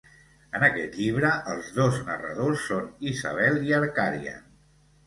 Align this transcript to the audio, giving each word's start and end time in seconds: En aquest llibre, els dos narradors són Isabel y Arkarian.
En 0.59 0.63
aquest 0.67 0.97
llibre, 1.01 1.29
els 1.53 1.69
dos 1.77 2.01
narradors 2.09 2.67
són 2.71 2.89
Isabel 3.13 3.65
y 3.71 3.79
Arkarian. 3.83 4.47